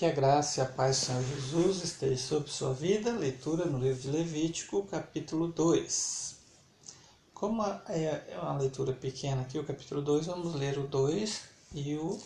[0.00, 3.12] Que a graça e a paz do Senhor Jesus esteja sobre sua vida.
[3.12, 6.36] Leitura no livro de Levítico, capítulo 2.
[7.34, 11.42] Como é, é uma leitura pequena aqui, o capítulo 2, vamos ler o 2
[11.74, 12.18] e o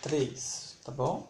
[0.00, 1.28] 3, tá bom?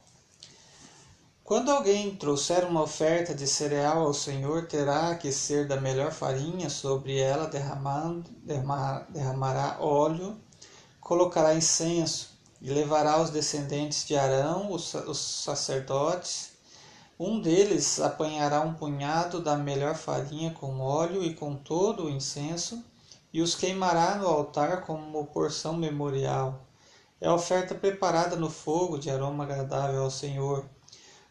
[1.42, 6.68] Quando alguém trouxer uma oferta de cereal ao Senhor, terá que ser da melhor farinha,
[6.68, 8.28] sobre ela derramando,
[9.08, 10.38] derramará óleo,
[11.00, 16.52] colocará incenso e levará os descendentes de Arão, os, os sacerdotes.
[17.18, 22.84] Um deles apanhará um punhado da melhor farinha com óleo e com todo o incenso,
[23.32, 26.64] e os queimará no altar como porção memorial.
[27.20, 30.68] É oferta preparada no fogo de aroma agradável ao Senhor.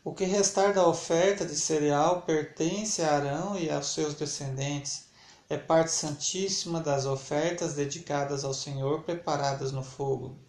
[0.04, 5.06] O que restar da oferta de cereal pertence a Arão e aos seus descendentes.
[5.50, 10.47] É parte santíssima das ofertas dedicadas ao Senhor preparadas no fogo.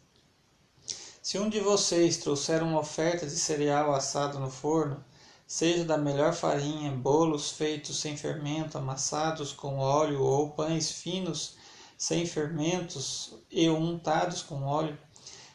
[1.29, 5.05] Se um de vocês trouxer uma oferta de cereal assado no forno,
[5.47, 11.59] seja da melhor farinha, bolos feitos sem fermento, amassados com óleo, ou pães finos
[11.99, 14.97] sem fermentos e untados com óleo,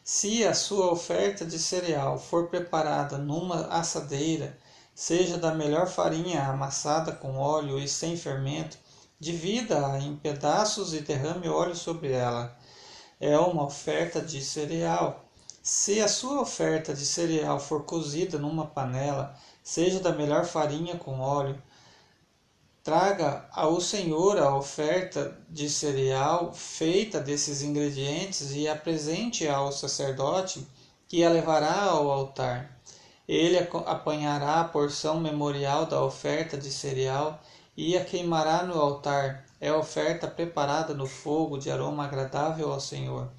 [0.03, 4.55] se a sua oferta de cereal for preparada numa assadeira,
[4.93, 8.77] seja da melhor farinha amassada com óleo e sem fermento,
[9.19, 12.55] divida-a em pedaços e derrame óleo sobre ela.
[13.19, 15.22] É uma oferta de cereal.
[15.65, 19.33] Se a sua oferta de cereal for cozida numa panela,
[19.63, 21.57] seja da melhor farinha com óleo,
[22.83, 30.67] traga ao Senhor a oferta de cereal feita desses ingredientes e apresente ao sacerdote,
[31.07, 32.77] que a levará ao altar.
[33.25, 37.39] Ele apanhará a porção memorial da oferta de cereal
[37.77, 39.45] e a queimará no altar.
[39.61, 43.31] É oferta preparada no fogo de aroma agradável ao Senhor.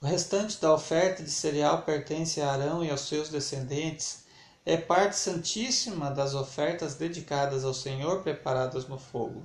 [0.00, 4.24] O restante da oferta de cereal pertence a Arão e aos seus descendentes
[4.64, 9.42] é parte santíssima das ofertas dedicadas ao Senhor preparadas no fogo.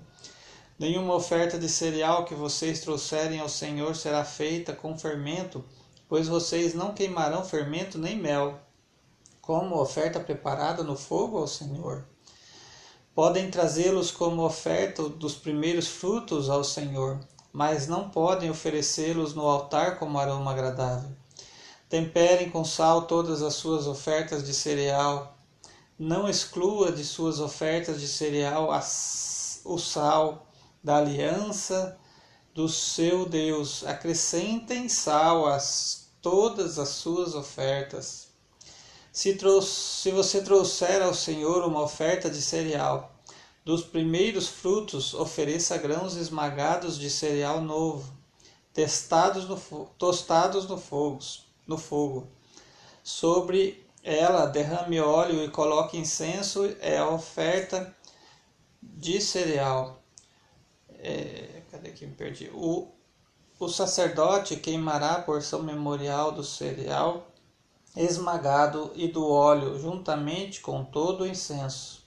[0.78, 5.64] Nenhuma oferta de cereal que vocês trouxerem ao Senhor será feita com fermento,
[6.09, 8.59] pois vocês não queimarão fermento nem mel,
[9.40, 12.06] como oferta preparada no fogo ao Senhor.
[13.16, 17.20] Podem trazê-los como oferta dos primeiros frutos ao Senhor,
[17.51, 21.09] mas não podem oferecê-los no altar como aroma agradável.
[21.89, 25.38] Temperem com sal todas as suas ofertas de cereal.
[26.00, 28.69] Não exclua de suas ofertas de cereal
[29.66, 30.47] o sal
[30.84, 31.97] da aliança
[32.53, 33.83] do seu Deus.
[33.85, 35.59] Acrescentem sal a
[36.22, 38.29] todas as suas ofertas.
[39.12, 43.12] Se, se você trouxer ao Senhor uma oferta de cereal,
[43.64, 48.12] dos primeiros frutos ofereça grãos esmagados de cereal novo,
[48.74, 51.20] testados no, tostados no fogo
[51.68, 52.28] no fogo.
[53.04, 57.96] Sobre ela derrame óleo e coloque incenso, é a oferta
[58.82, 60.02] de cereal.
[61.00, 62.50] É, cadê que me perdi?
[62.54, 62.88] O,
[63.60, 67.28] o sacerdote queimará a porção memorial do cereal
[67.96, 72.00] esmagado e do óleo, juntamente com todo o incenso,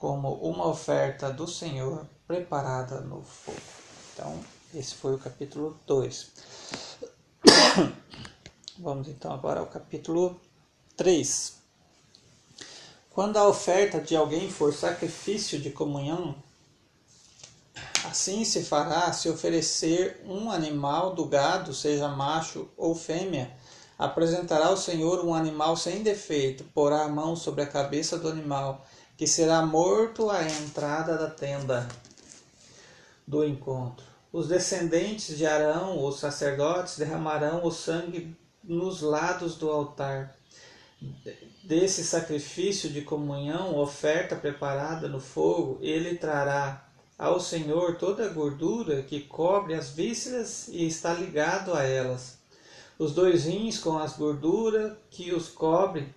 [0.00, 3.60] como uma oferta do Senhor preparada no fogo.
[4.14, 4.40] Então,
[4.74, 6.30] esse foi o capítulo 2.
[8.80, 10.40] Vamos então agora ao capítulo
[10.96, 11.60] 3.
[13.10, 16.34] Quando a oferta de alguém for sacrifício de comunhão,
[18.06, 23.54] assim se fará se oferecer um animal do gado, seja macho ou fêmea,
[23.98, 28.86] apresentará ao Senhor um animal sem defeito, porá a mão sobre a cabeça do animal,
[29.20, 31.86] que será morto à entrada da tenda
[33.26, 34.02] do encontro.
[34.32, 40.34] Os descendentes de Arão, os sacerdotes, derramarão o sangue nos lados do altar.
[41.62, 46.88] Desse sacrifício de comunhão, oferta preparada no fogo, ele trará
[47.18, 52.38] ao Senhor toda a gordura que cobre as vísceras e está ligado a elas.
[52.98, 56.08] Os dois rins com as gorduras que os cobre,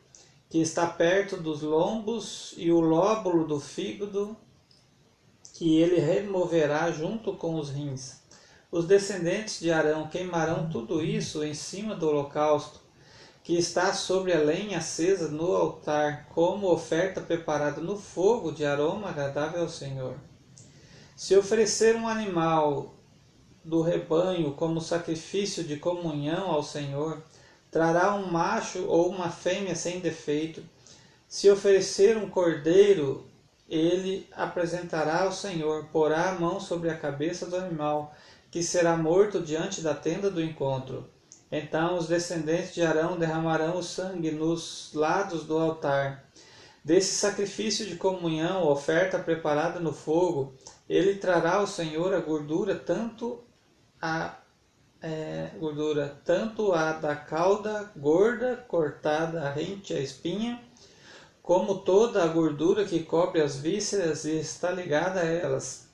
[0.53, 4.37] que está perto dos lombos, e o lóbulo do fígado,
[5.51, 8.21] que ele removerá junto com os rins.
[8.71, 12.81] Os descendentes de Arão queimarão tudo isso em cima do holocausto,
[13.43, 19.09] que está sobre a lenha acesa no altar, como oferta preparada no fogo de aroma
[19.09, 20.19] agradável ao Senhor.
[21.15, 22.93] Se oferecer um animal
[23.65, 27.23] do rebanho como sacrifício de comunhão ao Senhor,
[27.73, 30.63] trará um macho ou uma fêmea sem defeito.
[31.27, 33.25] Se oferecer um cordeiro,
[33.67, 38.13] ele apresentará ao Senhor, porá a mão sobre a cabeça do animal
[38.51, 41.09] que será morto diante da tenda do encontro.
[41.51, 46.23] Então os descendentes de Arão derramarão o sangue nos lados do altar.
[46.85, 50.53] Desse sacrifício de comunhão, oferta preparada no fogo,
[50.87, 53.43] ele trará ao Senhor a gordura tanto
[53.99, 54.37] a
[55.03, 60.63] é, gordura tanto a da cauda gorda cortada rente à espinha,
[61.41, 65.89] como toda a gordura que cobre as vísceras e está ligada a elas.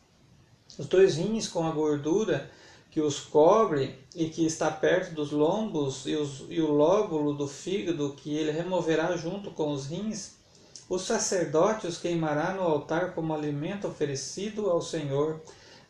[0.78, 2.52] Os dois rins com a gordura
[2.92, 7.48] que os cobre e que está perto dos lombos e, os, e o lóbulo do
[7.48, 10.38] fígado que ele removerá junto com os rins,
[10.88, 15.42] o sacerdote os queimará no altar como alimento oferecido ao Senhor,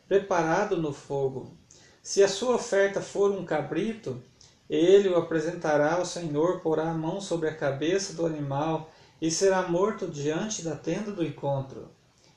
[0.08, 1.59] preparado no fogo.
[2.02, 4.22] Se a sua oferta for um cabrito,
[4.68, 9.68] ele o apresentará ao Senhor, porá a mão sobre a cabeça do animal e será
[9.68, 11.88] morto diante da tenda do encontro.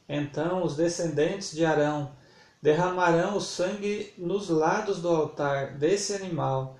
[0.07, 2.11] Então os descendentes de Arão
[2.61, 6.77] derramarão o sangue nos lados do altar desse animal,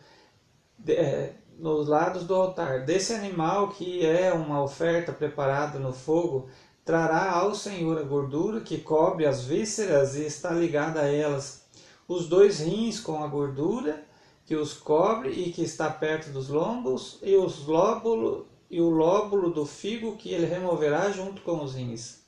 [0.88, 6.50] é, nos lados do altar desse animal que é uma oferta preparada no fogo,
[6.84, 11.63] trará ao Senhor a gordura que cobre as vísceras e está ligada a elas,
[12.08, 14.04] os dois rins com a gordura
[14.46, 19.52] que os cobre e que está perto dos lombos, e os lóbulo, e o lóbulo
[19.52, 22.24] do figo que ele removerá junto com os rins.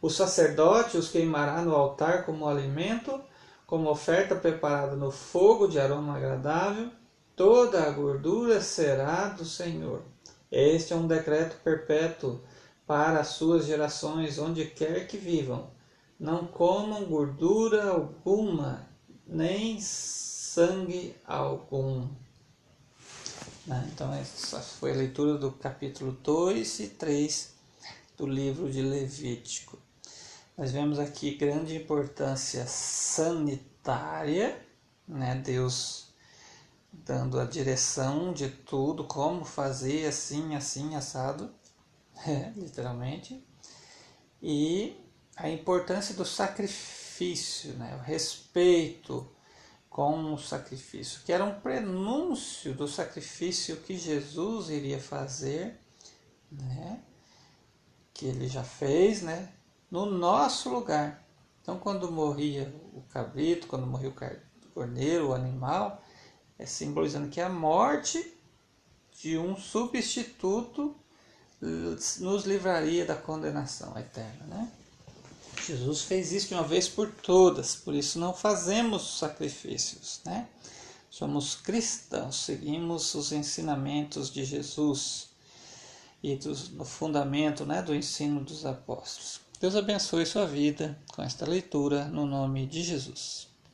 [0.00, 3.20] O sacerdote os queimará no altar como alimento,
[3.66, 6.90] como oferta preparada no fogo de aroma agradável.
[7.34, 10.02] Toda a gordura será do Senhor.
[10.50, 12.40] Este é um decreto perpétuo
[12.86, 15.70] para as suas gerações, onde quer que vivam.
[16.18, 18.88] Não comam gordura alguma,
[19.28, 22.08] nem sangue algum.
[23.66, 23.88] Né?
[23.92, 27.52] Então, essa foi a leitura do capítulo 2 e 3
[28.16, 29.78] do livro de Levítico.
[30.56, 34.60] Nós vemos aqui grande importância sanitária,
[35.06, 35.36] né?
[35.36, 36.08] Deus
[36.92, 41.50] dando a direção de tudo, como fazer assim, assim, assado,
[42.26, 43.40] é, literalmente,
[44.42, 44.96] e
[45.36, 47.07] a importância do sacrifício,
[47.76, 47.96] né?
[48.00, 49.28] o respeito
[49.88, 55.78] com o sacrifício, que era um prenúncio do sacrifício que Jesus iria fazer,
[56.50, 57.00] né?
[58.14, 59.52] que ele já fez, né?
[59.90, 61.24] no nosso lugar.
[61.62, 66.02] Então, quando morria o cabrito, quando morria o cordeiro, o animal,
[66.58, 68.34] é simbolizando que a morte
[69.20, 70.96] de um substituto
[71.60, 74.72] nos livraria da condenação eterna, né?
[75.66, 80.48] Jesus fez isso de uma vez por todas, por isso não fazemos sacrifícios, né?
[81.10, 85.28] Somos cristãos, seguimos os ensinamentos de Jesus
[86.22, 89.40] e do, no fundamento né, do ensino dos apóstolos.
[89.60, 93.47] Deus abençoe sua vida com esta leitura no nome de Jesus.